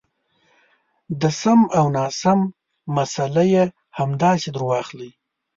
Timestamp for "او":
1.77-1.85